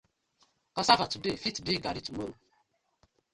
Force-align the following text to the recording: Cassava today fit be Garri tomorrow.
Cassava 0.75 1.05
today 1.07 1.35
fit 1.37 1.63
be 1.63 1.77
Garri 1.77 2.01
tomorrow. 2.01 2.33